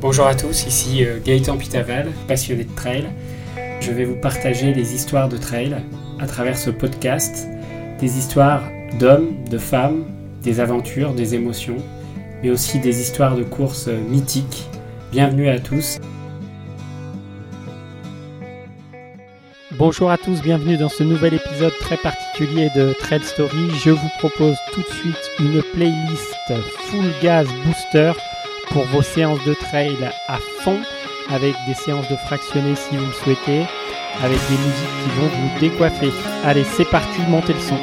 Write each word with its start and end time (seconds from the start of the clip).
Bonjour 0.00 0.26
à 0.26 0.34
tous, 0.34 0.66
ici 0.66 1.04
euh, 1.04 1.18
Gaëtan 1.22 1.58
Pitaval, 1.58 2.08
passionné 2.26 2.64
de 2.64 2.74
trail. 2.74 3.04
Je 3.82 3.92
vais 3.92 4.06
vous 4.06 4.16
partager 4.16 4.72
des 4.72 4.94
histoires 4.94 5.28
de 5.28 5.36
trail 5.36 5.76
à 6.18 6.26
travers 6.26 6.56
ce 6.56 6.70
podcast, 6.70 7.46
des 7.98 8.16
histoires 8.16 8.62
d'hommes, 8.98 9.44
de 9.50 9.58
femmes, 9.58 10.06
des 10.42 10.58
aventures, 10.58 11.12
des 11.12 11.34
émotions, 11.34 11.76
mais 12.42 12.48
aussi 12.48 12.78
des 12.78 13.02
histoires 13.02 13.36
de 13.36 13.42
courses 13.42 13.88
euh, 13.88 14.00
mythiques. 14.08 14.70
Bienvenue 15.12 15.50
à 15.50 15.58
tous. 15.58 15.98
Bonjour 19.72 20.10
à 20.10 20.16
tous, 20.16 20.40
bienvenue 20.40 20.78
dans 20.78 20.88
ce 20.88 21.02
nouvel 21.02 21.34
épisode 21.34 21.74
très 21.78 21.98
particulier 21.98 22.70
de 22.74 22.94
Trail 23.00 23.20
Story. 23.22 23.70
Je 23.84 23.90
vous 23.90 24.08
propose 24.18 24.56
tout 24.72 24.80
de 24.80 24.94
suite 24.94 25.30
une 25.40 25.62
playlist 25.74 26.54
full 26.88 27.12
gas 27.22 27.44
booster 27.66 28.12
pour 28.70 28.84
vos 28.86 29.02
séances 29.02 29.44
de 29.44 29.54
trail 29.54 29.96
à 30.28 30.38
fond, 30.60 30.80
avec 31.28 31.54
des 31.66 31.74
séances 31.74 32.08
de 32.08 32.16
fractionnés 32.16 32.76
si 32.76 32.96
vous 32.96 33.06
le 33.06 33.12
souhaitez, 33.12 33.64
avec 34.22 34.38
des 34.48 34.56
musiques 34.56 35.02
qui 35.02 35.20
vont 35.20 35.28
vous 35.28 35.60
décoiffer. 35.60 36.10
Allez, 36.44 36.64
c'est 36.64 36.88
parti, 36.88 37.20
montez 37.28 37.52
le 37.52 37.60
son. 37.60 37.78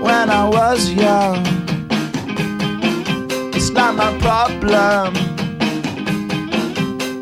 when 0.00 0.30
I 0.30 0.48
was 0.48 0.90
young. 0.90 1.46
It's 3.54 3.70
not 3.70 3.94
my 3.94 4.18
problem. 4.18 5.14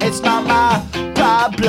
It's 0.00 0.20
not 0.20 0.46
my 0.46 0.82
problem. 1.14 1.68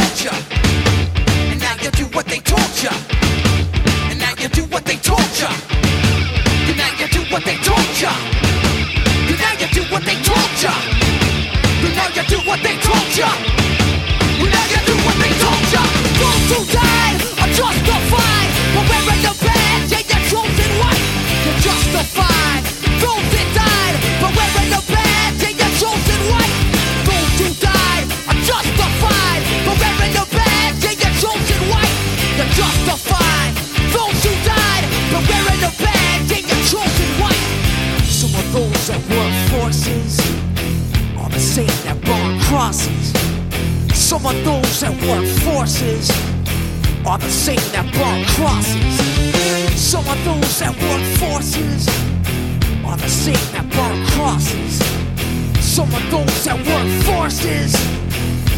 horses 57.31 57.75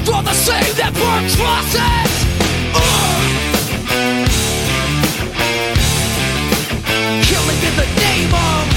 for 0.06 0.22
the 0.24 0.34
same 0.34 0.76
that 0.78 0.94
burn 0.94 1.30
crosses. 1.38 2.12
Ugh. 2.76 3.24
Killing 7.24 7.62
in 7.62 7.76
the 7.78 7.86
name 8.02 8.34
of. 8.34 8.73